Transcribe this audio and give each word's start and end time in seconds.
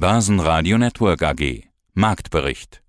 Börsenradio 0.00 0.78
Network 0.78 1.22
AG. 1.22 1.64
Marktbericht. 1.92 2.82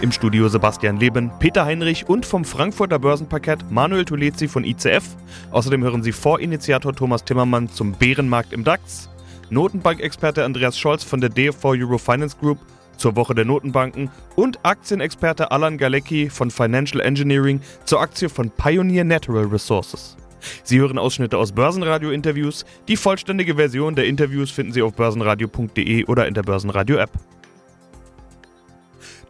Im 0.00 0.12
Studio 0.12 0.46
Sebastian 0.46 1.00
Leben, 1.00 1.32
Peter 1.40 1.64
Heinrich 1.64 2.08
und 2.08 2.24
vom 2.24 2.44
Frankfurter 2.44 3.00
Börsenparkett 3.00 3.68
Manuel 3.68 4.04
Tulezi 4.04 4.46
von 4.46 4.62
ICF. 4.62 5.16
Außerdem 5.50 5.82
hören 5.82 6.04
Sie 6.04 6.12
Vorinitiator 6.12 6.94
Thomas 6.94 7.24
Timmermann 7.24 7.68
zum 7.68 7.90
Bärenmarkt 7.94 8.52
im 8.52 8.62
DAX, 8.62 9.10
Notenbankexperte 9.50 10.44
Andreas 10.44 10.78
Scholz 10.78 11.02
von 11.02 11.20
der 11.20 11.30
DFV 11.30 11.70
Eurofinance 11.70 12.36
Group 12.36 12.60
zur 12.96 13.16
Woche 13.16 13.34
der 13.34 13.46
Notenbanken 13.46 14.10
und 14.36 14.64
Aktienexperte 14.64 15.50
Alan 15.50 15.76
Galecki 15.76 16.30
von 16.30 16.52
Financial 16.52 17.00
Engineering 17.00 17.60
zur 17.84 18.00
Aktie 18.00 18.28
von 18.28 18.48
Pioneer 18.48 19.02
Natural 19.02 19.46
Resources. 19.46 20.16
Sie 20.62 20.80
hören 20.80 20.98
Ausschnitte 20.98 21.38
aus 21.38 21.52
Börsenradio-Interviews. 21.52 22.64
Die 22.88 22.96
vollständige 22.96 23.56
Version 23.56 23.94
der 23.94 24.06
Interviews 24.06 24.50
finden 24.50 24.72
Sie 24.72 24.82
auf 24.82 24.94
börsenradio.de 24.94 26.04
oder 26.04 26.26
in 26.26 26.34
der 26.34 26.42
Börsenradio-App. 26.42 27.10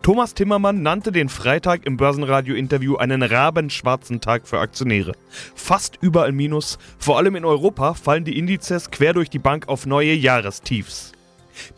Thomas 0.06 0.34
Timmermann 0.34 0.82
nannte 0.82 1.10
den 1.10 1.28
Freitag 1.28 1.84
im 1.84 1.96
Börsenradio-Interview 1.96 2.94
einen 2.94 3.24
rabenschwarzen 3.24 4.20
Tag 4.20 4.46
für 4.46 4.60
Aktionäre. 4.60 5.14
Fast 5.56 5.98
überall 6.00 6.30
Minus, 6.30 6.78
vor 6.96 7.18
allem 7.18 7.34
in 7.34 7.44
Europa 7.44 7.94
fallen 7.94 8.24
die 8.24 8.38
Indizes 8.38 8.92
quer 8.92 9.14
durch 9.14 9.30
die 9.30 9.40
Bank 9.40 9.66
auf 9.66 9.84
neue 9.84 10.12
Jahrestiefs. 10.12 11.10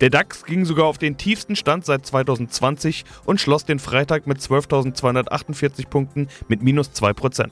Der 0.03 0.11
DAX 0.11 0.45
ging 0.45 0.67
sogar 0.67 0.85
auf 0.85 0.99
den 0.99 1.17
tiefsten 1.17 1.57
Stand 1.57 1.87
seit 1.87 2.05
2020 2.05 3.07
und 3.25 3.41
schloss 3.41 3.65
den 3.65 3.79
Freitag 3.79 4.27
mit 4.27 4.39
12.248 4.39 5.89
Punkten 5.89 6.29
mit 6.49 6.63
minus 6.63 6.91
2%. 6.91 7.49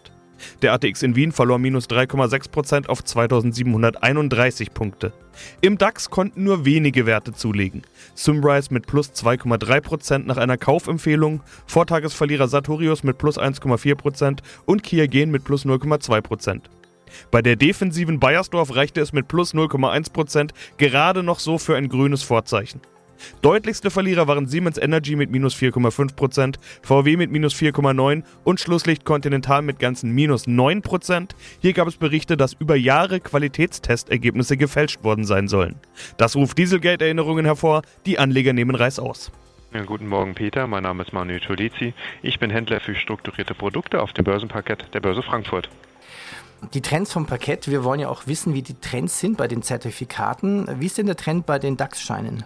Der 0.62 0.72
ATX 0.72 1.02
in 1.02 1.16
Wien 1.16 1.32
verlor 1.32 1.58
minus 1.58 1.88
3,6% 1.88 2.88
auf 2.88 3.04
2731 3.04 4.72
Punkte. 4.72 5.12
Im 5.60 5.78
DAX 5.78 6.10
konnten 6.10 6.44
nur 6.44 6.64
wenige 6.64 7.06
Werte 7.06 7.32
zulegen. 7.32 7.82
Symrise 8.14 8.72
mit 8.72 8.86
plus 8.86 9.10
2,3% 9.10 10.24
nach 10.24 10.36
einer 10.36 10.56
Kaufempfehlung, 10.56 11.42
Vortagesverlierer 11.66 12.48
Sartorius 12.48 13.02
mit 13.02 13.18
plus 13.18 13.38
1,4% 13.38 14.38
und 14.64 14.82
Kiagen 14.82 15.30
mit 15.30 15.44
plus 15.44 15.66
0,2%. 15.66 16.60
Bei 17.30 17.42
der 17.42 17.56
defensiven 17.56 18.18
Bayersdorf 18.18 18.74
reichte 18.74 19.00
es 19.00 19.12
mit 19.12 19.28
plus 19.28 19.54
0,1% 19.54 20.50
gerade 20.76 21.22
noch 21.22 21.38
so 21.38 21.58
für 21.58 21.76
ein 21.76 21.88
grünes 21.88 22.22
Vorzeichen. 22.22 22.80
Deutlichste 23.42 23.90
Verlierer 23.90 24.26
waren 24.28 24.46
Siemens 24.46 24.78
Energy 24.78 25.16
mit 25.16 25.30
minus 25.30 25.54
4,5%, 25.56 26.56
VW 26.82 27.16
mit 27.16 27.30
minus 27.30 27.54
4,9% 27.54 28.22
und 28.44 28.60
Schlusslicht 28.60 29.04
Continental 29.04 29.62
mit 29.62 29.78
ganzen 29.78 30.12
minus 30.12 30.46
9%. 30.46 31.30
Hier 31.60 31.72
gab 31.72 31.88
es 31.88 31.96
Berichte, 31.96 32.36
dass 32.36 32.52
über 32.54 32.76
Jahre 32.76 33.20
Qualitätstestergebnisse 33.20 34.56
gefälscht 34.56 35.04
worden 35.04 35.24
sein 35.24 35.48
sollen. 35.48 35.76
Das 36.16 36.36
ruft 36.36 36.58
Dieselgate-Erinnerungen 36.58 37.44
hervor, 37.44 37.82
die 38.06 38.18
Anleger 38.18 38.52
nehmen 38.52 38.74
Reißaus. 38.74 39.30
Ja, 39.72 39.82
guten 39.82 40.06
Morgen, 40.06 40.34
Peter. 40.34 40.66
Mein 40.66 40.84
Name 40.84 41.02
ist 41.02 41.12
Manuel 41.12 41.40
Tolizi. 41.40 41.92
Ich 42.22 42.38
bin 42.38 42.50
Händler 42.50 42.80
für 42.80 42.94
strukturierte 42.94 43.54
Produkte 43.54 44.00
auf 44.00 44.12
dem 44.12 44.24
Börsenparkett 44.24 44.94
der 44.94 45.00
Börse 45.00 45.22
Frankfurt. 45.22 45.68
Die 46.72 46.80
Trends 46.80 47.12
vom 47.12 47.26
Parkett, 47.26 47.68
wir 47.68 47.84
wollen 47.84 48.00
ja 48.00 48.08
auch 48.08 48.26
wissen, 48.26 48.54
wie 48.54 48.62
die 48.62 48.80
Trends 48.80 49.20
sind 49.20 49.36
bei 49.36 49.46
den 49.48 49.62
Zertifikaten. 49.62 50.80
Wie 50.80 50.86
ist 50.86 50.98
denn 50.98 51.06
der 51.06 51.16
Trend 51.16 51.46
bei 51.46 51.58
den 51.58 51.76
DAX-Scheinen? 51.76 52.44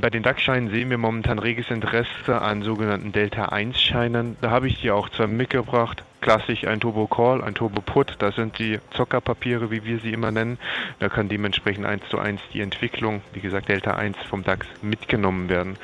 Bei 0.00 0.10
den 0.10 0.22
DAX-Scheinen 0.22 0.70
sehen 0.70 0.90
wir 0.90 0.98
momentan 0.98 1.40
reges 1.40 1.72
Interesse 1.72 2.40
an 2.40 2.62
sogenannten 2.62 3.10
Delta-1-Scheinen. 3.10 4.36
Da 4.40 4.50
habe 4.50 4.68
ich 4.68 4.80
die 4.80 4.92
auch 4.92 5.08
zwar 5.08 5.26
mitgebracht. 5.26 6.04
Klassisch 6.20 6.68
ein 6.68 6.78
Turbo 6.78 7.08
Call, 7.08 7.42
ein 7.42 7.56
Turbo 7.56 7.80
Put, 7.80 8.14
das 8.20 8.36
sind 8.36 8.60
die 8.60 8.78
Zockerpapiere, 8.92 9.72
wie 9.72 9.84
wir 9.84 9.98
sie 9.98 10.12
immer 10.12 10.30
nennen. 10.30 10.58
Da 11.00 11.08
kann 11.08 11.28
dementsprechend 11.28 11.84
eins 11.84 12.08
zu 12.10 12.18
eins 12.20 12.40
die 12.52 12.60
Entwicklung, 12.60 13.22
wie 13.32 13.40
gesagt 13.40 13.68
Delta 13.68 13.94
1 13.94 14.16
vom 14.28 14.44
DAX 14.44 14.68
mitgenommen 14.82 15.48
werden. 15.48 15.76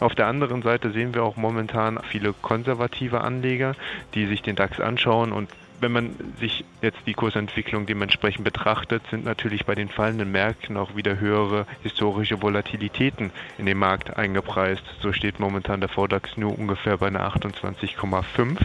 Auf 0.00 0.14
der 0.14 0.26
anderen 0.26 0.60
Seite 0.60 0.90
sehen 0.90 1.14
wir 1.14 1.22
auch 1.22 1.36
momentan 1.36 1.98
viele 2.10 2.34
konservative 2.34 3.22
Anleger, 3.22 3.74
die 4.12 4.26
sich 4.26 4.42
den 4.42 4.56
DAX 4.56 4.80
anschauen 4.80 5.32
und 5.32 5.48
wenn 5.82 5.92
man 5.92 6.14
sich 6.38 6.64
jetzt 6.80 7.00
die 7.06 7.12
Kursentwicklung 7.12 7.86
dementsprechend 7.86 8.44
betrachtet, 8.44 9.02
sind 9.10 9.24
natürlich 9.24 9.66
bei 9.66 9.74
den 9.74 9.88
fallenden 9.88 10.30
Märkten 10.30 10.76
auch 10.76 10.96
wieder 10.96 11.18
höhere 11.18 11.66
historische 11.82 12.40
Volatilitäten 12.40 13.32
in 13.58 13.66
den 13.66 13.78
Markt 13.78 14.16
eingepreist. 14.16 14.82
So 15.00 15.12
steht 15.12 15.40
momentan 15.40 15.80
der 15.80 15.88
VDAX 15.88 16.36
nur 16.36 16.56
ungefähr 16.58 16.96
bei 16.98 17.08
einer 17.08 17.28
28,5. 17.28 18.58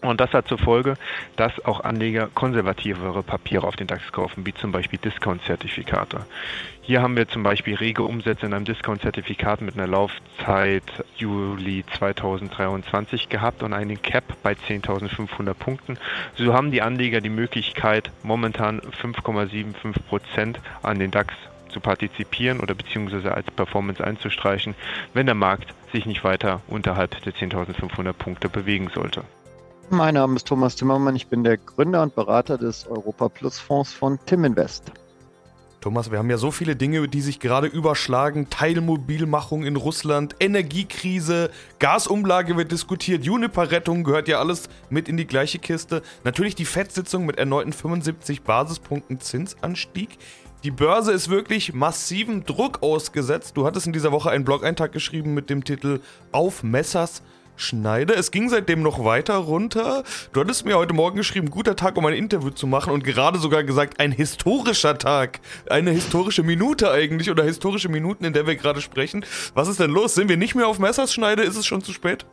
Und 0.00 0.20
das 0.20 0.32
hat 0.32 0.46
zur 0.46 0.58
Folge, 0.58 0.94
dass 1.36 1.64
auch 1.64 1.80
Anleger 1.80 2.28
konservativere 2.32 3.24
Papiere 3.24 3.66
auf 3.66 3.74
den 3.74 3.88
DAX 3.88 4.12
kaufen, 4.12 4.46
wie 4.46 4.54
zum 4.54 4.70
Beispiel 4.70 4.98
Discount-Zertifikate. 4.98 6.24
Hier 6.82 7.02
haben 7.02 7.16
wir 7.16 7.28
zum 7.28 7.42
Beispiel 7.42 7.74
rege 7.74 8.04
Umsätze 8.04 8.46
in 8.46 8.54
einem 8.54 8.64
Discount-Zertifikat 8.64 9.60
mit 9.60 9.74
einer 9.74 9.88
Laufzeit 9.88 10.84
Juli 11.16 11.84
2023 11.98 13.28
gehabt 13.28 13.64
und 13.64 13.72
einen 13.72 14.00
Cap 14.00 14.24
bei 14.44 14.52
10.500 14.52 15.54
Punkten. 15.54 15.98
So 16.36 16.54
haben 16.54 16.70
die 16.70 16.80
Anleger 16.80 17.20
die 17.20 17.28
Möglichkeit, 17.28 18.12
momentan 18.22 18.80
5,75 18.80 20.00
Prozent 20.08 20.60
an 20.82 21.00
den 21.00 21.10
DAX 21.10 21.34
zu 21.70 21.80
partizipieren 21.80 22.60
oder 22.60 22.74
beziehungsweise 22.74 23.34
als 23.34 23.50
Performance 23.50 24.02
einzustreichen, 24.02 24.74
wenn 25.12 25.26
der 25.26 25.34
Markt 25.34 25.74
sich 25.92 26.06
nicht 26.06 26.24
weiter 26.24 26.62
unterhalb 26.68 27.20
der 27.22 27.34
10.500 27.34 28.12
Punkte 28.12 28.48
bewegen 28.48 28.90
sollte. 28.94 29.24
Mein 29.90 30.14
Name 30.14 30.36
ist 30.36 30.46
Thomas 30.46 30.76
Timmermann, 30.76 31.16
ich 31.16 31.28
bin 31.28 31.44
der 31.44 31.56
Gründer 31.56 32.02
und 32.02 32.14
Berater 32.14 32.58
des 32.58 32.86
Europa 32.86 33.30
Plus 33.30 33.58
Fonds 33.58 33.90
von 33.90 34.18
Timinvest. 34.26 34.92
Thomas, 35.80 36.10
wir 36.10 36.18
haben 36.18 36.28
ja 36.28 36.36
so 36.36 36.50
viele 36.50 36.76
Dinge, 36.76 37.08
die 37.08 37.22
sich 37.22 37.40
gerade 37.40 37.68
überschlagen. 37.68 38.50
Teilmobilmachung 38.50 39.64
in 39.64 39.76
Russland, 39.76 40.36
Energiekrise, 40.40 41.50
Gasumlage 41.78 42.58
wird 42.58 42.70
diskutiert, 42.70 43.24
Juniper-Rettung 43.24 44.04
gehört 44.04 44.28
ja 44.28 44.40
alles 44.40 44.68
mit 44.90 45.08
in 45.08 45.16
die 45.16 45.26
gleiche 45.26 45.58
Kiste. 45.58 46.02
Natürlich 46.22 46.54
die 46.54 46.66
FED-Sitzung 46.66 47.24
mit 47.24 47.38
erneuten 47.38 47.72
75 47.72 48.42
Basispunkten 48.42 49.20
Zinsanstieg. 49.20 50.18
Die 50.64 50.70
Börse 50.70 51.12
ist 51.12 51.30
wirklich 51.30 51.72
massivem 51.72 52.44
Druck 52.44 52.82
ausgesetzt. 52.82 53.56
Du 53.56 53.64
hattest 53.64 53.86
in 53.86 53.94
dieser 53.94 54.12
Woche 54.12 54.28
einen 54.28 54.44
Blog-Eintrag 54.44 54.92
geschrieben 54.92 55.32
mit 55.32 55.48
dem 55.48 55.64
Titel 55.64 56.00
Auf 56.30 56.62
Messers 56.62 57.22
schneide. 57.58 58.14
Es 58.14 58.30
ging 58.30 58.48
seitdem 58.48 58.82
noch 58.82 59.04
weiter 59.04 59.36
runter. 59.36 60.04
Du 60.32 60.40
hattest 60.40 60.64
mir 60.64 60.76
heute 60.76 60.94
Morgen 60.94 61.16
geschrieben, 61.16 61.50
guter 61.50 61.76
Tag, 61.76 61.96
um 61.96 62.06
ein 62.06 62.14
Interview 62.14 62.50
zu 62.50 62.66
machen 62.66 62.92
und 62.92 63.04
gerade 63.04 63.38
sogar 63.38 63.64
gesagt, 63.64 64.00
ein 64.00 64.12
historischer 64.12 64.96
Tag. 64.96 65.40
Eine 65.68 65.90
historische 65.90 66.42
Minute 66.42 66.90
eigentlich 66.90 67.30
oder 67.30 67.44
historische 67.44 67.88
Minuten, 67.88 68.24
in 68.24 68.32
der 68.32 68.46
wir 68.46 68.56
gerade 68.56 68.80
sprechen. 68.80 69.24
Was 69.54 69.68
ist 69.68 69.80
denn 69.80 69.90
los? 69.90 70.14
Sind 70.14 70.28
wir 70.28 70.36
nicht 70.36 70.54
mehr 70.54 70.68
auf 70.68 70.78
Messerschneide? 70.78 71.42
Ist 71.42 71.56
es 71.56 71.66
schon 71.66 71.82
zu 71.82 71.92
spät? 71.92 72.24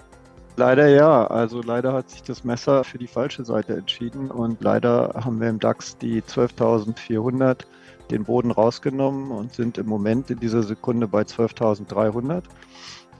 Leider 0.58 0.88
ja. 0.88 1.28
Also 1.28 1.62
leider 1.62 1.92
hat 1.94 2.10
sich 2.10 2.24
das 2.24 2.44
Messer 2.44 2.84
für 2.84 2.98
die 2.98 3.08
falsche 3.08 3.44
Seite 3.44 3.74
entschieden 3.74 4.32
und 4.32 4.62
leider 4.62 5.14
haben 5.16 5.42
wir 5.42 5.50
im 5.50 5.60
DAX 5.60 5.98
die 5.98 6.22
12.400 6.22 7.66
den 8.12 8.24
Boden 8.24 8.52
rausgenommen 8.52 9.32
und 9.32 9.54
sind 9.54 9.78
im 9.78 9.88
Moment 9.88 10.30
in 10.30 10.40
dieser 10.40 10.64
Sekunde 10.64 11.08
bei 11.08 11.22
12.300 11.24 12.44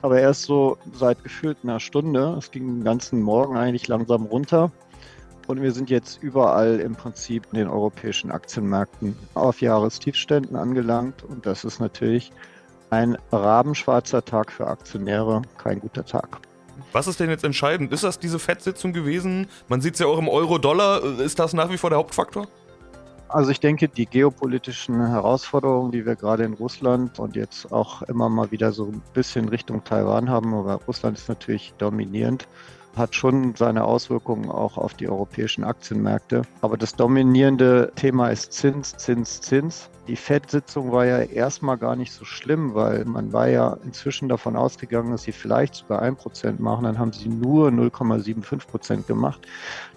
aber 0.06 0.20
erst 0.20 0.42
so 0.42 0.78
seit 0.92 1.24
gefühlt 1.24 1.58
einer 1.64 1.80
Stunde. 1.80 2.36
Es 2.38 2.52
ging 2.52 2.66
den 2.66 2.84
ganzen 2.84 3.20
Morgen 3.20 3.56
eigentlich 3.56 3.88
langsam 3.88 4.26
runter. 4.26 4.70
Und 5.48 5.60
wir 5.60 5.72
sind 5.72 5.90
jetzt 5.90 6.22
überall 6.22 6.78
im 6.78 6.94
Prinzip 6.94 7.48
in 7.50 7.58
den 7.58 7.66
europäischen 7.66 8.30
Aktienmärkten 8.30 9.16
auf 9.34 9.60
Jahrestiefständen 9.60 10.54
angelangt. 10.54 11.24
Und 11.24 11.44
das 11.44 11.64
ist 11.64 11.80
natürlich 11.80 12.30
ein 12.90 13.18
rabenschwarzer 13.32 14.24
Tag 14.24 14.52
für 14.52 14.68
Aktionäre, 14.68 15.42
kein 15.58 15.80
guter 15.80 16.04
Tag. 16.04 16.38
Was 16.92 17.08
ist 17.08 17.18
denn 17.18 17.28
jetzt 17.28 17.42
entscheidend? 17.42 17.92
Ist 17.92 18.04
das 18.04 18.20
diese 18.20 18.38
Fettsitzung 18.38 18.92
gewesen? 18.92 19.48
Man 19.66 19.80
sieht 19.80 19.94
es 19.94 20.00
ja 20.00 20.06
auch 20.06 20.18
im 20.18 20.28
Euro-Dollar. 20.28 21.18
Ist 21.18 21.40
das 21.40 21.52
nach 21.52 21.68
wie 21.68 21.78
vor 21.78 21.90
der 21.90 21.98
Hauptfaktor? 21.98 22.46
Also 23.28 23.50
ich 23.50 23.58
denke, 23.58 23.88
die 23.88 24.06
geopolitischen 24.06 25.04
Herausforderungen, 25.08 25.90
die 25.90 26.06
wir 26.06 26.14
gerade 26.14 26.44
in 26.44 26.54
Russland 26.54 27.18
und 27.18 27.34
jetzt 27.34 27.72
auch 27.72 28.02
immer 28.02 28.28
mal 28.28 28.52
wieder 28.52 28.70
so 28.70 28.86
ein 28.86 29.02
bisschen 29.14 29.48
Richtung 29.48 29.82
Taiwan 29.82 30.30
haben, 30.30 30.54
aber 30.54 30.76
Russland 30.86 31.18
ist 31.18 31.28
natürlich 31.28 31.74
dominierend, 31.76 32.46
hat 32.96 33.14
schon 33.14 33.54
seine 33.54 33.84
Auswirkungen 33.84 34.50
auch 34.50 34.78
auf 34.78 34.94
die 34.94 35.08
europäischen 35.08 35.64
Aktienmärkte. 35.64 36.42
Aber 36.62 36.76
das 36.76 36.96
dominierende 36.96 37.92
Thema 37.94 38.30
ist 38.30 38.52
Zins, 38.52 38.96
Zins, 38.96 39.40
Zins. 39.40 39.90
Die 40.08 40.16
FED-Sitzung 40.16 40.92
war 40.92 41.04
ja 41.04 41.18
erstmal 41.18 41.78
gar 41.78 41.96
nicht 41.96 42.12
so 42.12 42.24
schlimm, 42.24 42.74
weil 42.74 43.04
man 43.04 43.32
war 43.32 43.48
ja 43.48 43.76
inzwischen 43.84 44.28
davon 44.28 44.54
ausgegangen, 44.54 45.10
dass 45.10 45.24
sie 45.24 45.32
vielleicht 45.32 45.74
sogar 45.74 46.02
1% 46.02 46.60
machen. 46.60 46.84
Dann 46.84 46.98
haben 46.98 47.12
sie 47.12 47.28
nur 47.28 47.68
0,75% 47.68 49.06
gemacht. 49.06 49.40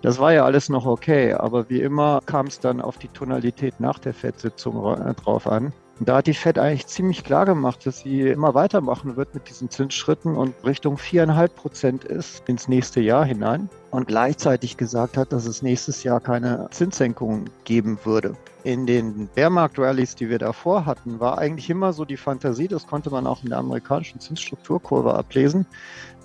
Das 0.01 0.19
war 0.19 0.33
ja 0.33 0.45
alles 0.45 0.67
noch 0.69 0.85
okay. 0.85 1.33
Aber 1.33 1.69
wie 1.69 1.81
immer 1.81 2.21
kam 2.25 2.47
es 2.47 2.59
dann 2.59 2.81
auf 2.81 2.97
die 2.97 3.07
Tonalität 3.09 3.79
nach 3.79 3.99
der 3.99 4.13
FED-Sitzung 4.13 4.75
drauf 5.15 5.47
an. 5.47 5.71
Da 6.01 6.17
hat 6.17 6.27
die 6.27 6.33
Fed 6.33 6.57
eigentlich 6.57 6.87
ziemlich 6.87 7.23
klar 7.25 7.45
gemacht, 7.45 7.85
dass 7.85 7.99
sie 7.99 8.21
immer 8.21 8.53
weitermachen 8.53 9.17
wird 9.17 9.33
mit 9.33 9.49
diesen 9.49 9.69
Zinsschritten 9.69 10.35
und 10.35 10.53
Richtung 10.63 10.97
viereinhalb 10.97 11.55
Prozent 11.55 12.05
ist 12.05 12.47
ins 12.47 12.69
nächste 12.69 13.01
Jahr 13.01 13.25
hinein. 13.25 13.69
Und 13.91 14.07
gleichzeitig 14.07 14.77
gesagt 14.77 15.17
hat, 15.17 15.33
dass 15.33 15.45
es 15.45 15.61
nächstes 15.61 16.03
Jahr 16.03 16.19
keine 16.19 16.67
Zinssenkungen 16.71 17.49
geben 17.63 17.99
würde. 18.03 18.35
In 18.63 18.85
den 18.85 19.29
Bärmarkt-Rallies, 19.35 20.15
die 20.15 20.29
wir 20.29 20.37
davor 20.37 20.85
hatten, 20.85 21.21
war 21.21 21.37
eigentlich 21.37 21.69
immer 21.69 21.93
so 21.93 22.03
die 22.03 22.17
Fantasie, 22.17 22.67
das 22.67 22.85
konnte 22.87 23.09
man 23.09 23.25
auch 23.25 23.41
in 23.41 23.49
der 23.49 23.59
amerikanischen 23.59 24.19
Zinsstrukturkurve 24.19 25.13
ablesen, 25.13 25.65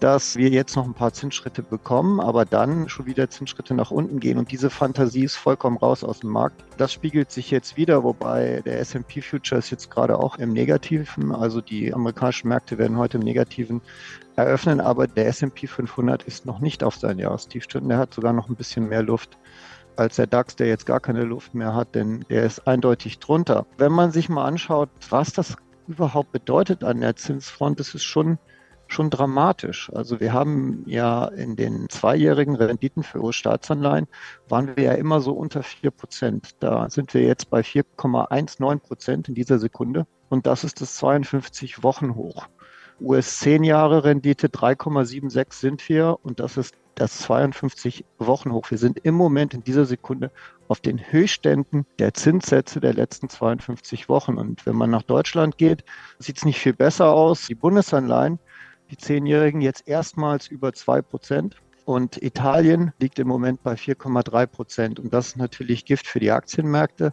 dass 0.00 0.34
wir 0.34 0.48
jetzt 0.48 0.74
noch 0.74 0.84
ein 0.84 0.94
paar 0.94 1.12
Zinsschritte 1.12 1.62
bekommen, 1.62 2.20
aber 2.20 2.44
dann 2.44 2.88
schon 2.88 3.06
wieder 3.06 3.30
Zinsschritte 3.30 3.72
nach 3.74 3.92
unten 3.92 4.18
gehen. 4.18 4.36
Und 4.36 4.50
diese 4.50 4.68
Fantasie 4.68 5.24
ist 5.24 5.36
vollkommen 5.36 5.76
raus 5.76 6.02
aus 6.02 6.20
dem 6.20 6.30
Markt. 6.30 6.64
Das 6.76 6.92
spiegelt 6.92 7.30
sich 7.30 7.52
jetzt 7.52 7.76
wieder, 7.76 8.02
wobei 8.02 8.62
der 8.66 8.80
S&P 8.80 9.22
Future 9.22 9.60
ist 9.60 9.70
jetzt 9.70 9.90
gerade 9.90 10.18
auch 10.18 10.36
im 10.38 10.52
Negativen. 10.52 11.32
Also 11.32 11.60
die 11.60 11.94
amerikanischen 11.94 12.48
Märkte 12.48 12.78
werden 12.78 12.98
heute 12.98 13.18
im 13.18 13.22
Negativen 13.22 13.80
eröffnen, 14.36 14.80
aber 14.80 15.06
der 15.06 15.26
S&P 15.28 15.66
500 15.66 16.22
ist 16.24 16.46
noch 16.46 16.60
nicht 16.60 16.82
auf 16.82 16.96
seinen 16.96 17.18
Jahrestiefstunden. 17.18 17.88
Der 17.88 17.98
hat 17.98 18.14
sogar 18.14 18.32
noch 18.32 18.48
ein 18.48 18.56
bisschen 18.56 18.88
mehr 18.88 19.02
Luft 19.02 19.38
als 19.96 20.16
der 20.16 20.26
DAX, 20.26 20.56
der 20.56 20.66
jetzt 20.66 20.86
gar 20.86 21.00
keine 21.00 21.22
Luft 21.22 21.54
mehr 21.54 21.74
hat, 21.74 21.94
denn 21.94 22.24
der 22.28 22.44
ist 22.44 22.66
eindeutig 22.66 23.20
drunter. 23.20 23.66
Wenn 23.78 23.92
man 23.92 24.10
sich 24.10 24.28
mal 24.28 24.44
anschaut, 24.44 24.88
was 25.10 25.32
das 25.32 25.56
überhaupt 25.86 26.32
bedeutet 26.32 26.82
an 26.82 27.00
der 27.00 27.14
Zinsfront, 27.14 27.78
das 27.78 27.94
ist 27.94 28.04
schon 28.04 28.38
schon 28.86 29.10
dramatisch. 29.10 29.90
Also 29.94 30.20
wir 30.20 30.32
haben 30.32 30.84
ja 30.86 31.26
in 31.26 31.56
den 31.56 31.88
zweijährigen 31.88 32.54
Renditen 32.54 33.02
für 33.02 33.22
US-Staatsanleihen 33.22 34.06
waren 34.48 34.76
wir 34.76 34.84
ja 34.84 34.92
immer 34.92 35.20
so 35.20 35.32
unter 35.32 35.62
4 35.62 35.90
Prozent. 35.90 36.56
Da 36.60 36.88
sind 36.90 37.14
wir 37.14 37.22
jetzt 37.22 37.50
bei 37.50 37.60
4,19 37.60 38.78
Prozent 38.78 39.28
in 39.28 39.34
dieser 39.34 39.58
Sekunde. 39.58 40.06
Und 40.28 40.46
das 40.46 40.64
ist 40.64 40.80
das 40.80 40.96
52 40.96 41.82
Wochen 41.82 42.14
hoch. 42.14 42.48
US 43.00 43.40
10 43.40 43.64
Jahre 43.64 44.04
Rendite 44.04 44.48
3,76 44.48 45.52
sind 45.52 45.88
wir 45.88 46.18
und 46.22 46.40
das 46.40 46.56
ist 46.56 46.74
das 46.94 47.18
52 47.18 48.04
Wochen 48.18 48.52
hoch. 48.52 48.70
Wir 48.70 48.78
sind 48.78 48.98
im 49.02 49.14
Moment 49.14 49.52
in 49.52 49.64
dieser 49.64 49.84
Sekunde 49.84 50.30
auf 50.68 50.80
den 50.80 50.98
Höchstständen 50.98 51.86
der 51.98 52.14
Zinssätze 52.14 52.80
der 52.80 52.94
letzten 52.94 53.28
52 53.28 54.08
Wochen. 54.08 54.38
Und 54.38 54.64
wenn 54.64 54.76
man 54.76 54.90
nach 54.90 55.02
Deutschland 55.02 55.58
geht, 55.58 55.84
sieht 56.18 56.36
es 56.38 56.44
nicht 56.44 56.60
viel 56.60 56.72
besser 56.72 57.12
aus. 57.12 57.46
Die 57.46 57.56
Bundesanleihen 57.56 58.38
die 58.90 58.96
Zehnjährigen 58.96 59.60
jetzt 59.60 59.88
erstmals 59.88 60.46
über 60.46 60.72
2 60.72 61.02
Prozent. 61.02 61.56
Und 61.84 62.22
Italien 62.22 62.92
liegt 62.98 63.18
im 63.18 63.28
Moment 63.28 63.62
bei 63.62 63.74
4,3 63.74 64.46
Prozent. 64.46 64.98
Und 64.98 65.12
das 65.12 65.28
ist 65.28 65.36
natürlich 65.36 65.84
Gift 65.84 66.06
für 66.06 66.18
die 66.18 66.30
Aktienmärkte. 66.30 67.12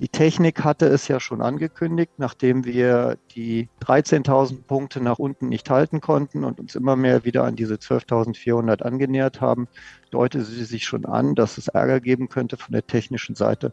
Die 0.00 0.08
Technik 0.08 0.62
hatte 0.62 0.86
es 0.86 1.08
ja 1.08 1.18
schon 1.18 1.40
angekündigt, 1.40 2.12
nachdem 2.16 2.64
wir 2.64 3.16
die 3.34 3.68
13.000 3.82 4.62
Punkte 4.64 5.00
nach 5.00 5.18
unten 5.18 5.48
nicht 5.48 5.70
halten 5.70 6.00
konnten 6.00 6.44
und 6.44 6.58
uns 6.60 6.74
immer 6.74 6.96
mehr 6.96 7.24
wieder 7.24 7.44
an 7.44 7.56
diese 7.56 7.74
12.400 7.74 8.82
angenähert 8.82 9.40
haben, 9.40 9.68
deutete 10.10 10.44
sie 10.44 10.64
sich 10.64 10.84
schon 10.84 11.04
an, 11.04 11.34
dass 11.34 11.58
es 11.58 11.68
Ärger 11.68 12.00
geben 12.00 12.28
könnte 12.28 12.56
von 12.56 12.72
der 12.72 12.86
technischen 12.86 13.34
Seite. 13.34 13.72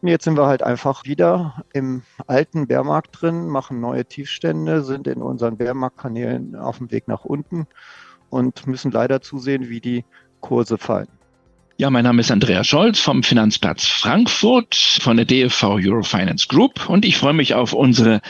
Und 0.00 0.08
jetzt 0.08 0.24
sind 0.24 0.36
wir 0.36 0.46
halt 0.46 0.64
einfach 0.64 1.04
wieder 1.04 1.64
im 1.72 2.02
alten 2.26 2.66
Bärmarkt 2.66 3.20
drin, 3.20 3.46
machen 3.48 3.80
neue 3.80 4.04
Tiefstände, 4.04 4.82
sind 4.82 5.06
in 5.06 5.22
unseren 5.22 5.56
Bärmarktkanälen 5.56 6.56
auf 6.56 6.78
dem 6.78 6.90
Weg 6.90 7.06
nach 7.06 7.24
unten 7.24 7.66
und 8.32 8.66
müssen 8.66 8.90
leider 8.90 9.20
zusehen, 9.20 9.68
wie 9.68 9.80
die 9.80 10.04
Kurse 10.40 10.78
fallen. 10.78 11.08
Ja, 11.76 11.90
mein 11.90 12.04
Name 12.04 12.20
ist 12.20 12.30
Andreas 12.30 12.66
Scholz 12.66 12.98
vom 12.98 13.22
Finanzplatz 13.22 13.86
Frankfurt 13.86 14.74
von 14.74 15.16
der 15.16 15.26
DFV 15.26 15.78
Eurofinance 15.82 16.48
Group 16.48 16.88
und 16.88 17.04
ich 17.04 17.18
freue 17.18 17.32
mich 17.34 17.54
auf 17.54 17.72
unsere 17.72 18.20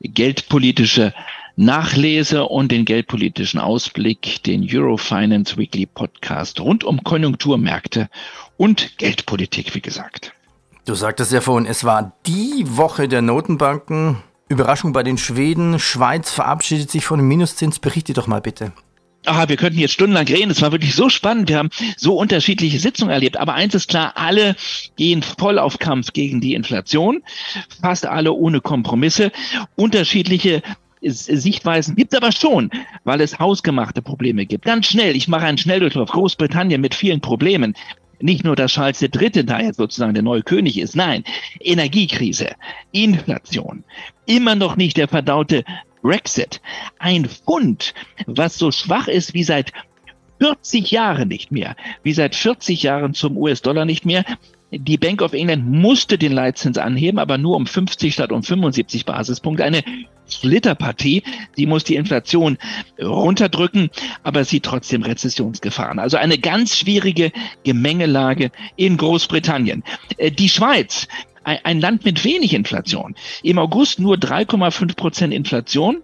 geldpolitische 0.00 1.12
Nachlese 1.56 2.44
und 2.44 2.70
den 2.70 2.84
geldpolitischen 2.84 3.58
Ausblick, 3.58 4.42
den 4.44 4.64
Eurofinance 4.70 5.56
Weekly 5.56 5.86
Podcast 5.86 6.60
rund 6.60 6.84
um 6.84 7.02
Konjunkturmärkte 7.02 8.08
und 8.56 8.96
Geldpolitik, 8.98 9.74
wie 9.74 9.80
gesagt. 9.80 10.32
Du 10.84 10.94
sagtest 10.94 11.32
ja 11.32 11.40
vorhin, 11.40 11.66
es 11.66 11.82
war 11.82 12.12
die 12.26 12.64
Woche 12.64 13.08
der 13.08 13.22
Notenbanken. 13.22 14.18
Überraschung 14.48 14.92
bei 14.92 15.02
den 15.02 15.18
Schweden. 15.18 15.78
Schweiz 15.78 16.30
verabschiedet 16.30 16.90
sich 16.90 17.04
von 17.04 17.18
dem 17.18 17.28
Minuszins. 17.28 17.80
Berichte 17.80 18.12
doch 18.12 18.26
mal 18.26 18.40
bitte. 18.40 18.72
Ah, 19.30 19.46
wir 19.48 19.56
könnten 19.56 19.78
jetzt 19.78 19.92
stundenlang 19.92 20.26
reden. 20.26 20.50
Es 20.50 20.62
war 20.62 20.72
wirklich 20.72 20.94
so 20.94 21.10
spannend. 21.10 21.50
Wir 21.50 21.58
haben 21.58 21.68
so 21.96 22.16
unterschiedliche 22.18 22.78
Sitzungen 22.78 23.12
erlebt. 23.12 23.36
Aber 23.36 23.54
eins 23.54 23.74
ist 23.74 23.88
klar, 23.88 24.12
alle 24.16 24.56
gehen 24.96 25.22
voll 25.22 25.58
auf 25.58 25.78
Kampf 25.78 26.14
gegen 26.14 26.40
die 26.40 26.54
Inflation. 26.54 27.22
Fast 27.82 28.06
alle 28.06 28.32
ohne 28.32 28.60
Kompromisse. 28.60 29.30
Unterschiedliche 29.76 30.62
Sichtweisen 31.02 31.94
gibt 31.94 32.12
es 32.12 32.16
aber 32.20 32.32
schon, 32.32 32.70
weil 33.04 33.20
es 33.20 33.38
hausgemachte 33.38 34.02
Probleme 34.02 34.46
gibt. 34.46 34.64
Ganz 34.64 34.86
schnell, 34.86 35.14
ich 35.14 35.28
mache 35.28 35.44
einen 35.44 35.58
Schnelldurchlauf. 35.58 36.10
Großbritannien 36.10 36.80
mit 36.80 36.94
vielen 36.94 37.20
Problemen. 37.20 37.74
Nicht 38.20 38.44
nur, 38.44 38.56
dass 38.56 38.72
Charles 38.72 39.00
III. 39.00 39.44
da 39.44 39.60
jetzt 39.60 39.76
sozusagen 39.76 40.14
der 40.14 40.24
neue 40.24 40.42
König 40.42 40.78
ist, 40.78 40.96
nein, 40.96 41.22
Energiekrise, 41.60 42.50
Inflation, 42.90 43.84
immer 44.26 44.56
noch 44.56 44.76
nicht 44.76 44.96
der 44.96 45.06
verdaute 45.06 45.64
Brexit, 46.02 46.60
ein 46.98 47.26
Pfund, 47.26 47.94
was 48.26 48.58
so 48.58 48.70
schwach 48.70 49.08
ist 49.08 49.34
wie 49.34 49.44
seit 49.44 49.72
40 50.40 50.90
Jahren 50.90 51.28
nicht 51.28 51.50
mehr, 51.50 51.76
wie 52.02 52.12
seit 52.12 52.34
40 52.34 52.82
Jahren 52.82 53.14
zum 53.14 53.36
US-Dollar 53.36 53.84
nicht 53.84 54.06
mehr. 54.06 54.24
Die 54.70 54.98
Bank 54.98 55.22
of 55.22 55.32
England 55.32 55.66
musste 55.66 56.18
den 56.18 56.32
Leitzins 56.32 56.76
anheben, 56.76 57.18
aber 57.18 57.38
nur 57.38 57.56
um 57.56 57.66
50 57.66 58.12
statt 58.12 58.32
um 58.32 58.42
75 58.42 59.06
Basispunkte. 59.06 59.64
Eine 59.64 59.82
Flitterpartie, 60.26 61.22
die 61.56 61.66
muss 61.66 61.84
die 61.84 61.96
Inflation 61.96 62.58
runterdrücken, 63.00 63.90
aber 64.22 64.44
sieht 64.44 64.64
trotzdem 64.64 65.02
Rezessionsgefahren. 65.02 65.98
Also 65.98 66.18
eine 66.18 66.36
ganz 66.36 66.76
schwierige 66.76 67.32
Gemengelage 67.64 68.50
in 68.76 68.98
Großbritannien. 68.98 69.84
Äh, 70.18 70.30
die 70.30 70.50
Schweiz, 70.50 71.08
ein 71.64 71.80
Land 71.80 72.04
mit 72.04 72.24
wenig 72.24 72.54
Inflation. 72.54 73.14
Im 73.42 73.58
August 73.58 73.98
nur 73.98 74.16
3,5 74.16 74.96
Prozent 74.96 75.34
Inflation. 75.34 75.98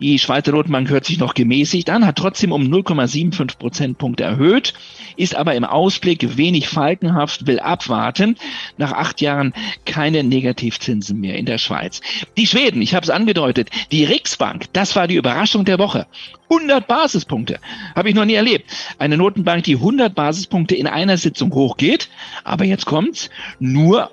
Die 0.00 0.18
Schweizer 0.18 0.52
Notenbank 0.52 0.88
hört 0.90 1.04
sich 1.04 1.18
noch 1.18 1.34
gemäßigt 1.34 1.88
an, 1.90 2.06
hat 2.06 2.16
trotzdem 2.16 2.52
um 2.52 2.62
0,75 2.62 3.58
Prozentpunkte 3.58 4.24
erhöht, 4.24 4.74
ist 5.16 5.34
aber 5.34 5.54
im 5.54 5.64
Ausblick 5.64 6.36
wenig 6.36 6.68
falkenhaft, 6.68 7.46
will 7.46 7.60
abwarten. 7.60 8.36
Nach 8.76 8.92
acht 8.92 9.20
Jahren 9.20 9.54
keine 9.84 10.22
Negativzinsen 10.22 11.20
mehr 11.20 11.36
in 11.36 11.46
der 11.46 11.58
Schweiz. 11.58 12.00
Die 12.36 12.46
Schweden, 12.46 12.82
ich 12.82 12.94
habe 12.94 13.04
es 13.04 13.10
angedeutet, 13.10 13.70
die 13.92 14.04
Riksbank, 14.04 14.66
das 14.72 14.96
war 14.96 15.08
die 15.08 15.16
Überraschung 15.16 15.64
der 15.64 15.78
Woche. 15.78 16.06
100 16.48 16.86
Basispunkte. 16.86 17.58
Habe 17.94 18.08
ich 18.08 18.14
noch 18.14 18.24
nie 18.24 18.34
erlebt. 18.34 18.70
Eine 18.98 19.16
Notenbank, 19.16 19.64
die 19.64 19.76
100 19.76 20.14
Basispunkte 20.14 20.76
in 20.76 20.86
einer 20.86 21.16
Sitzung 21.16 21.52
hochgeht. 21.52 22.08
Aber 22.44 22.64
jetzt 22.64 22.86
kommt's. 22.86 23.30
Nur 23.58 24.10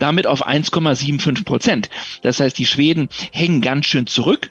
damit 0.00 0.26
auf 0.26 0.46
1,75 0.46 1.44
Prozent. 1.44 1.90
Das 2.22 2.40
heißt, 2.40 2.58
die 2.58 2.66
Schweden 2.66 3.08
hängen 3.32 3.60
ganz 3.60 3.86
schön 3.86 4.06
zurück. 4.06 4.50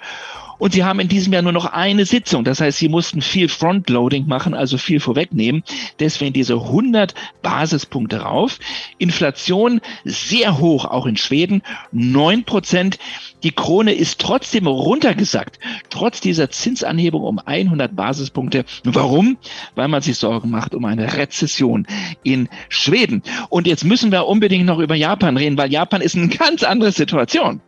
Und 0.59 0.73
sie 0.73 0.83
haben 0.83 0.99
in 0.99 1.07
diesem 1.07 1.33
Jahr 1.33 1.41
nur 1.41 1.53
noch 1.53 1.65
eine 1.65 2.05
Sitzung. 2.05 2.43
Das 2.43 2.61
heißt, 2.61 2.77
sie 2.77 2.89
mussten 2.89 3.21
viel 3.21 3.47
Frontloading 3.47 4.27
machen, 4.27 4.53
also 4.53 4.77
viel 4.77 4.99
vorwegnehmen. 4.99 5.63
Deswegen 5.99 6.33
diese 6.33 6.55
100 6.55 7.15
Basispunkte 7.41 8.21
rauf. 8.21 8.59
Inflation 8.97 9.81
sehr 10.03 10.59
hoch, 10.59 10.85
auch 10.85 11.05
in 11.05 11.17
Schweden. 11.17 11.63
9 11.91 12.43
Prozent. 12.43 12.99
Die 13.43 13.51
Krone 13.51 13.93
ist 13.93 14.19
trotzdem 14.19 14.67
runtergesackt, 14.67 15.59
trotz 15.89 16.19
dieser 16.19 16.49
Zinsanhebung 16.49 17.23
um 17.23 17.39
100 17.39 17.95
Basispunkte. 17.95 18.65
Warum? 18.83 19.37
Weil 19.75 19.87
man 19.87 20.01
sich 20.01 20.17
Sorgen 20.17 20.49
macht 20.49 20.75
um 20.75 20.83
eine 20.83 21.15
Rezession 21.15 21.87
in 22.23 22.49
Schweden. 22.67 23.23
Und 23.47 23.65
jetzt 23.65 23.85
müssen 23.85 24.11
wir 24.11 24.27
unbedingt 24.27 24.65
noch 24.65 24.79
über 24.79 24.95
Japan 24.95 25.37
reden, 25.37 25.57
weil 25.57 25.71
Japan 25.71 26.01
ist 26.01 26.17
eine 26.17 26.27
ganz 26.27 26.63
andere 26.63 26.91
Situation. 26.91 27.61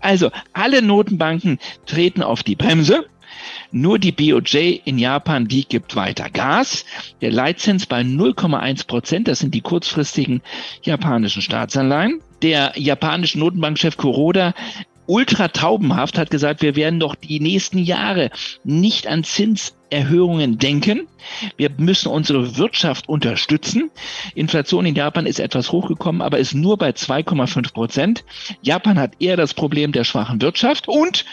Also 0.00 0.30
alle 0.52 0.82
Notenbanken 0.82 1.58
treten 1.86 2.09
auf 2.18 2.42
die 2.42 2.56
Bremse. 2.56 3.06
Nur 3.72 3.98
die 3.98 4.12
BOJ 4.12 4.80
in 4.84 4.98
Japan, 4.98 5.46
die 5.46 5.64
gibt 5.64 5.94
weiter 5.94 6.28
Gas. 6.28 6.84
Der 7.20 7.30
Leitzins 7.30 7.86
bei 7.86 8.00
0,1 8.00 8.86
Prozent, 8.86 9.28
das 9.28 9.38
sind 9.38 9.54
die 9.54 9.60
kurzfristigen 9.60 10.42
japanischen 10.82 11.42
Staatsanleihen. 11.42 12.20
Der 12.42 12.72
japanische 12.76 13.38
Notenbankchef 13.38 13.96
Kuroda 13.96 14.54
ultra 15.10 15.48
taubenhaft, 15.48 16.18
hat 16.18 16.30
gesagt, 16.30 16.62
wir 16.62 16.76
werden 16.76 17.00
doch 17.00 17.16
die 17.16 17.40
nächsten 17.40 17.78
Jahre 17.78 18.30
nicht 18.62 19.08
an 19.08 19.24
Zinserhöhungen 19.24 20.58
denken. 20.58 21.08
Wir 21.56 21.70
müssen 21.76 22.08
unsere 22.12 22.56
Wirtschaft 22.58 23.08
unterstützen. 23.08 23.90
Inflation 24.36 24.86
in 24.86 24.94
Japan 24.94 25.26
ist 25.26 25.40
etwas 25.40 25.72
hochgekommen, 25.72 26.22
aber 26.22 26.38
ist 26.38 26.54
nur 26.54 26.78
bei 26.78 26.90
2,5 26.90 27.72
Prozent. 27.72 28.24
Japan 28.62 29.00
hat 29.00 29.14
eher 29.20 29.36
das 29.36 29.52
Problem 29.52 29.90
der 29.90 30.04
schwachen 30.04 30.40
Wirtschaft 30.40 30.86
und 30.86 31.24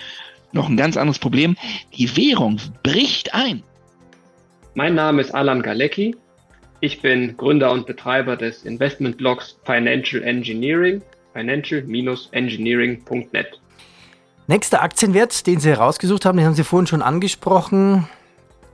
noch 0.51 0.69
ein 0.69 0.77
ganz 0.77 0.97
anderes 0.97 1.19
Problem. 1.19 1.55
Die 1.93 2.15
Währung 2.15 2.59
bricht 2.83 3.33
ein. 3.33 3.63
Mein 4.75 4.95
Name 4.95 5.21
ist 5.21 5.33
Alan 5.33 5.61
Galecki. 5.61 6.15
Ich 6.79 7.01
bin 7.01 7.35
Gründer 7.37 7.71
und 7.71 7.87
Betreiber 7.87 8.37
des 8.37 8.63
Investmentblogs 8.63 9.57
Financial 9.65 10.23
Engineering 10.23 11.01
financial-engineering.net. 11.37 13.59
Nächster 14.47 14.81
Aktienwert, 14.81 15.45
den 15.45 15.59
Sie 15.59 15.69
herausgesucht 15.69 16.25
haben, 16.25 16.37
den 16.37 16.47
haben 16.47 16.55
Sie 16.55 16.63
vorhin 16.63 16.87
schon 16.87 17.01
angesprochen. 17.01 18.07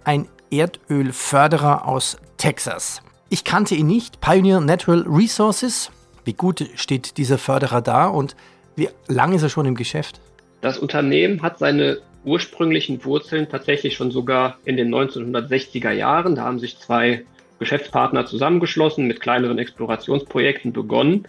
Ein 0.04 0.28
Erdölförderer 0.52 1.88
aus 1.88 2.18
Texas. 2.38 3.02
Ich 3.30 3.44
kannte 3.44 3.74
ihn 3.76 3.88
nicht. 3.88 4.22
Pioneer 4.22 4.62
Natural 4.62 5.04
Resources. 5.08 5.90
Wie 6.26 6.34
gut 6.34 6.64
steht 6.76 7.18
dieser 7.18 7.38
Förderer 7.38 7.82
da 7.82 8.08
und 8.08 8.36
wie 8.76 8.90
lange 9.08 9.36
ist 9.36 9.44
er 9.44 9.50
schon 9.50 9.66
im 9.66 9.76
Geschäft? 9.76 10.22
Das 10.64 10.80
Unternehmen 10.80 11.42
hat 11.42 11.60
seine 11.60 11.98
ursprünglichen 12.24 13.04
Wurzeln 13.04 13.50
tatsächlich 13.50 13.96
schon 13.96 14.12
sogar 14.12 14.60
in 14.64 14.78
den 14.78 14.96
1960er 14.96 15.92
Jahren. 15.92 16.36
Da 16.36 16.44
haben 16.46 16.58
sich 16.58 16.80
zwei 16.80 17.26
Geschäftspartner 17.60 18.26
zusammengeschlossen, 18.26 19.06
mit 19.06 19.20
kleineren 19.20 19.58
Explorationsprojekten 19.58 20.72
begonnen. 20.72 21.28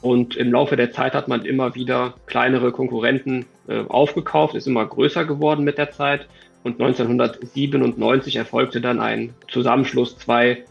Und 0.00 0.34
im 0.34 0.50
Laufe 0.50 0.74
der 0.74 0.90
Zeit 0.90 1.14
hat 1.14 1.28
man 1.28 1.44
immer 1.44 1.76
wieder 1.76 2.14
kleinere 2.26 2.72
Konkurrenten 2.72 3.46
äh, 3.68 3.84
aufgekauft, 3.86 4.56
ist 4.56 4.66
immer 4.66 4.84
größer 4.84 5.24
geworden 5.24 5.62
mit 5.62 5.78
der 5.78 5.92
Zeit. 5.92 6.26
Und 6.64 6.80
1997 6.80 8.34
erfolgte 8.34 8.80
dann 8.80 8.98
ein 8.98 9.32
Zusammenschluss 9.48 10.18
zwei 10.18 10.64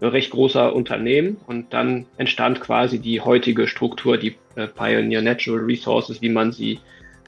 recht 0.00 0.30
großer 0.30 0.72
Unternehmen 0.72 1.36
und 1.48 1.72
dann 1.72 2.06
entstand 2.16 2.60
quasi 2.60 3.00
die 3.00 3.20
heutige 3.20 3.66
Struktur, 3.66 4.18
die 4.18 4.36
äh, 4.54 4.68
Pioneer 4.68 5.20
Natural 5.20 5.64
Resources, 5.64 6.22
wie 6.22 6.28
man 6.28 6.52
sie 6.52 6.78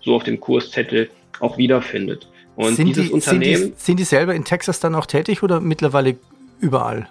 so 0.02 0.14
auf 0.14 0.24
dem 0.24 0.40
Kurszettel 0.40 1.10
auch 1.40 1.58
wiederfindet. 1.58 2.28
Und 2.56 2.76
sind 2.76 2.88
dieses 2.88 3.06
die, 3.06 3.12
Unternehmen. 3.12 3.56
Sind 3.56 3.74
die, 3.74 3.80
sind 3.80 4.00
die 4.00 4.04
selber 4.04 4.34
in 4.34 4.44
Texas 4.44 4.80
dann 4.80 4.94
auch 4.94 5.06
tätig 5.06 5.42
oder 5.42 5.60
mittlerweile 5.60 6.16
überall? 6.60 7.08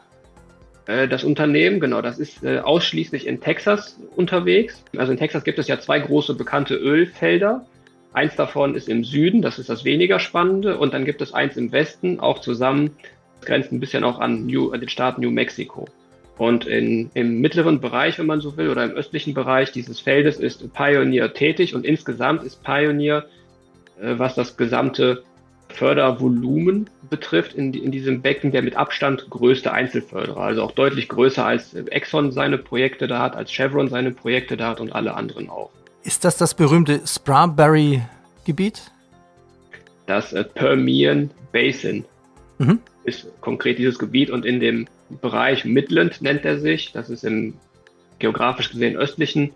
Äh, 0.85 1.07
das 1.07 1.23
Unternehmen, 1.23 1.79
genau, 1.79 2.01
das 2.01 2.19
ist 2.19 2.43
äh, 2.43 2.59
ausschließlich 2.59 3.27
in 3.27 3.41
Texas 3.41 3.97
unterwegs. 4.15 4.83
Also 4.97 5.11
in 5.11 5.17
Texas 5.17 5.43
gibt 5.43 5.59
es 5.59 5.67
ja 5.67 5.79
zwei 5.79 5.99
große 5.99 6.35
bekannte 6.35 6.75
Ölfelder. 6.75 7.65
Eins 8.13 8.35
davon 8.35 8.75
ist 8.75 8.89
im 8.89 9.03
Süden, 9.03 9.41
das 9.41 9.57
ist 9.57 9.69
das 9.69 9.85
weniger 9.85 10.19
spannende, 10.19 10.77
und 10.77 10.93
dann 10.93 11.05
gibt 11.05 11.21
es 11.21 11.33
eins 11.33 11.55
im 11.55 11.71
Westen, 11.71 12.19
auch 12.19 12.39
zusammen, 12.39 12.91
das 13.39 13.47
grenzt 13.47 13.71
ein 13.71 13.79
bisschen 13.79 14.03
auch 14.03 14.19
an, 14.19 14.47
New, 14.47 14.71
an 14.71 14.81
den 14.81 14.89
Staat 14.89 15.17
New 15.17 15.31
Mexico. 15.31 15.87
Und 16.41 16.65
in, 16.65 17.11
im 17.13 17.39
mittleren 17.39 17.81
Bereich, 17.81 18.17
wenn 18.17 18.25
man 18.25 18.41
so 18.41 18.57
will, 18.57 18.69
oder 18.69 18.83
im 18.83 18.93
östlichen 18.93 19.35
Bereich 19.35 19.71
dieses 19.73 19.99
Feldes 19.99 20.37
ist 20.37 20.73
Pioneer 20.73 21.35
tätig 21.35 21.75
und 21.75 21.85
insgesamt 21.85 22.41
ist 22.41 22.63
Pioneer, 22.63 23.27
äh, 24.01 24.17
was 24.17 24.33
das 24.33 24.57
gesamte 24.57 25.21
Fördervolumen 25.69 26.89
betrifft 27.11 27.53
in, 27.53 27.75
in 27.75 27.91
diesem 27.91 28.23
Becken 28.23 28.51
der 28.51 28.63
mit 28.63 28.75
Abstand 28.75 29.29
größte 29.29 29.71
Einzelförderer. 29.71 30.41
Also 30.41 30.63
auch 30.63 30.71
deutlich 30.71 31.09
größer 31.09 31.45
als 31.45 31.75
Exxon 31.75 32.31
seine 32.31 32.57
Projekte 32.57 33.05
da 33.05 33.19
hat, 33.19 33.35
als 33.35 33.51
Chevron 33.51 33.89
seine 33.89 34.09
Projekte 34.09 34.57
da 34.57 34.69
hat 34.69 34.79
und 34.79 34.93
alle 34.93 35.13
anderen 35.13 35.47
auch. 35.47 35.69
Ist 36.01 36.25
das 36.25 36.37
das 36.37 36.55
berühmte 36.55 37.01
Spraberry-Gebiet? 37.05 38.81
Das 40.07 40.33
äh, 40.33 40.43
Permian 40.43 41.29
Basin 41.51 42.03
mhm. 42.57 42.79
ist 43.03 43.27
konkret 43.41 43.77
dieses 43.77 43.99
Gebiet 43.99 44.31
und 44.31 44.43
in 44.43 44.59
dem 44.59 44.87
Bereich 45.19 45.65
Midland 45.65 46.21
nennt 46.21 46.45
er 46.45 46.59
sich. 46.59 46.91
Das 46.91 47.09
ist 47.09 47.23
im 47.23 47.55
geografisch 48.19 48.69
gesehen 48.71 48.95
östlichen 48.95 49.51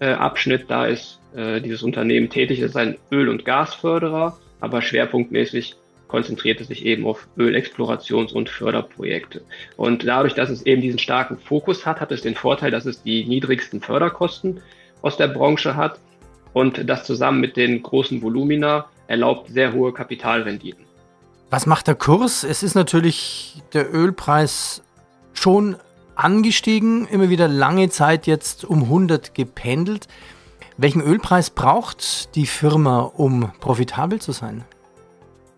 äh, 0.00 0.12
Abschnitt. 0.12 0.66
Da 0.68 0.86
ist 0.86 1.20
äh, 1.34 1.60
dieses 1.60 1.82
Unternehmen 1.82 2.30
tätig. 2.30 2.60
Das 2.60 2.70
ist 2.70 2.76
ein 2.76 2.96
Öl- 3.10 3.28
und 3.28 3.44
Gasförderer 3.44 4.38
aber 4.60 4.82
schwerpunktmäßig 4.82 5.76
konzentriert 6.08 6.60
es 6.60 6.68
sich 6.68 6.84
eben 6.84 7.06
auf 7.06 7.26
Ölexplorations- 7.36 8.32
und 8.32 8.48
Förderprojekte. 8.48 9.42
Und 9.76 10.06
dadurch, 10.06 10.34
dass 10.34 10.50
es 10.50 10.64
eben 10.64 10.80
diesen 10.80 10.98
starken 10.98 11.38
Fokus 11.38 11.84
hat, 11.84 12.00
hat 12.00 12.12
es 12.12 12.22
den 12.22 12.34
Vorteil, 12.34 12.70
dass 12.70 12.86
es 12.86 13.02
die 13.02 13.24
niedrigsten 13.24 13.80
Förderkosten 13.80 14.60
aus 15.02 15.16
der 15.16 15.28
Branche 15.28 15.76
hat 15.76 15.98
und 16.52 16.88
das 16.88 17.04
zusammen 17.04 17.40
mit 17.40 17.56
den 17.56 17.82
großen 17.82 18.22
Volumina 18.22 18.86
erlaubt 19.08 19.48
sehr 19.50 19.72
hohe 19.72 19.92
Kapitalrenditen. 19.92 20.84
Was 21.50 21.66
macht 21.66 21.86
der 21.86 21.94
Kurs? 21.94 22.44
Es 22.44 22.62
ist 22.62 22.74
natürlich 22.74 23.62
der 23.72 23.92
Ölpreis 23.92 24.82
schon 25.38 25.76
angestiegen, 26.14 27.06
immer 27.08 27.30
wieder 27.30 27.48
lange 27.48 27.88
Zeit 27.90 28.26
jetzt 28.26 28.64
um 28.64 28.84
100 28.84 29.34
gependelt. 29.34 30.08
Welchen 30.78 31.02
Ölpreis 31.02 31.50
braucht 31.50 32.34
die 32.34 32.46
Firma, 32.46 33.00
um 33.00 33.52
profitabel 33.60 34.20
zu 34.20 34.32
sein? 34.32 34.64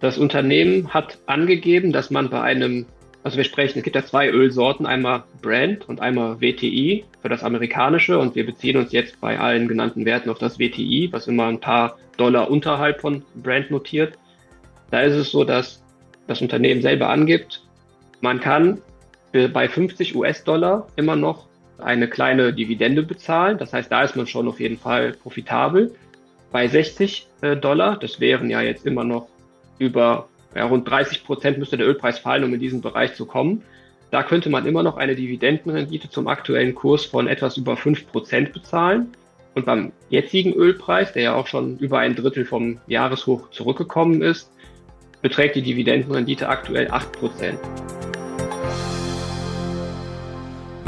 Das 0.00 0.18
Unternehmen 0.18 0.92
hat 0.94 1.18
angegeben, 1.26 1.92
dass 1.92 2.10
man 2.10 2.30
bei 2.30 2.40
einem, 2.40 2.86
also 3.24 3.36
wir 3.36 3.44
sprechen, 3.44 3.78
es 3.78 3.84
gibt 3.84 3.96
ja 3.96 4.04
zwei 4.04 4.28
Ölsorten, 4.30 4.86
einmal 4.86 5.24
Brand 5.42 5.88
und 5.88 6.00
einmal 6.00 6.40
WTI 6.40 7.04
für 7.20 7.28
das 7.28 7.42
amerikanische 7.42 8.16
und 8.16 8.36
wir 8.36 8.46
beziehen 8.46 8.76
uns 8.76 8.92
jetzt 8.92 9.20
bei 9.20 9.38
allen 9.40 9.66
genannten 9.66 10.04
Werten 10.04 10.30
auf 10.30 10.38
das 10.38 10.58
WTI, 10.58 11.08
was 11.10 11.26
immer 11.26 11.46
ein 11.46 11.58
paar 11.58 11.96
Dollar 12.16 12.48
unterhalb 12.48 13.00
von 13.00 13.24
Brand 13.42 13.72
notiert. 13.72 14.14
Da 14.92 15.00
ist 15.00 15.14
es 15.14 15.30
so, 15.30 15.42
dass 15.42 15.82
das 16.28 16.40
Unternehmen 16.40 16.82
selber 16.82 17.08
angibt, 17.08 17.62
man 18.20 18.40
kann 18.40 18.80
bei 19.46 19.68
50 19.68 20.16
US-Dollar 20.16 20.88
immer 20.96 21.14
noch 21.14 21.46
eine 21.78 22.08
kleine 22.08 22.52
Dividende 22.52 23.04
bezahlen. 23.04 23.58
Das 23.58 23.72
heißt, 23.72 23.92
da 23.92 24.02
ist 24.02 24.16
man 24.16 24.26
schon 24.26 24.48
auf 24.48 24.58
jeden 24.58 24.78
Fall 24.78 25.12
profitabel. 25.12 25.94
Bei 26.50 26.66
60 26.66 27.28
äh, 27.42 27.56
Dollar, 27.56 27.96
das 27.96 28.18
wären 28.18 28.50
ja 28.50 28.60
jetzt 28.60 28.84
immer 28.84 29.04
noch 29.04 29.28
über 29.78 30.28
ja, 30.54 30.66
rund 30.66 30.88
30 30.88 31.24
Prozent 31.24 31.58
müsste 31.58 31.76
der 31.76 31.86
Ölpreis 31.86 32.18
fallen, 32.18 32.42
um 32.44 32.54
in 32.54 32.60
diesen 32.60 32.80
Bereich 32.80 33.14
zu 33.14 33.26
kommen. 33.26 33.62
Da 34.10 34.22
könnte 34.22 34.48
man 34.48 34.66
immer 34.66 34.82
noch 34.82 34.96
eine 34.96 35.14
Dividendenrendite 35.14 36.08
zum 36.08 36.28
aktuellen 36.28 36.74
Kurs 36.74 37.04
von 37.04 37.28
etwas 37.28 37.58
über 37.58 37.76
5 37.76 38.10
Prozent 38.10 38.52
bezahlen. 38.52 39.12
Und 39.54 39.66
beim 39.66 39.92
jetzigen 40.08 40.54
Ölpreis, 40.54 41.12
der 41.12 41.22
ja 41.22 41.34
auch 41.34 41.46
schon 41.46 41.78
über 41.78 41.98
ein 41.98 42.14
Drittel 42.14 42.44
vom 42.44 42.80
Jahreshoch 42.86 43.50
zurückgekommen 43.50 44.22
ist, 44.22 44.50
beträgt 45.20 45.56
die 45.56 45.62
Dividendenrendite 45.62 46.48
aktuell 46.48 46.90
8 46.90 47.12
Prozent. 47.12 47.58